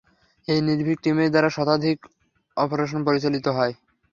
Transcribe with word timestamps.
এই 0.47 0.59
নির্ভীক 0.67 0.97
টিমের 1.03 1.31
দ্বারা 1.31 1.49
শতাধিক 1.49 1.97
অপারেশন 2.57 3.01
পরিচালিত 3.07 3.45
হয়। 3.57 3.73